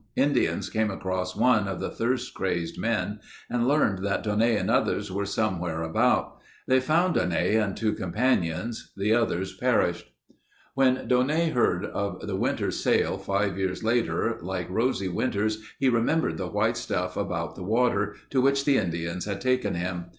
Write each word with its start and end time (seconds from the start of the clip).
Indians 0.15 0.67
came 0.71 0.89
across 0.89 1.35
one 1.35 1.67
of 1.67 1.79
the 1.79 1.91
thirst 1.91 2.33
crazed 2.33 2.79
men 2.79 3.19
and 3.51 3.67
learned 3.67 3.99
that 4.03 4.23
Daunet 4.23 4.59
and 4.59 4.71
others 4.71 5.11
were 5.11 5.27
somewhere 5.27 5.83
about. 5.83 6.41
They 6.67 6.79
found 6.79 7.13
Daunet 7.13 7.53
and 7.53 7.77
two 7.77 7.93
companions. 7.93 8.91
The 8.97 9.13
others 9.13 9.53
perished. 9.55 10.09
When 10.73 11.07
Daunet 11.07 11.53
heard 11.53 11.85
of 11.85 12.25
the 12.25 12.35
Winters 12.35 12.79
sale 12.79 13.19
five 13.19 13.59
years 13.59 13.83
later, 13.83 14.39
like 14.41 14.67
Rosie 14.71 15.07
Winters 15.07 15.61
he 15.77 15.87
remembered 15.87 16.37
the 16.39 16.47
white 16.47 16.77
stuff 16.77 17.15
about 17.15 17.55
the 17.55 17.61
water, 17.63 18.15
to 18.31 18.41
which 18.41 18.65
the 18.65 18.77
Indians 18.77 19.25
had 19.25 19.39
taken 19.39 19.75
him. 19.75 20.05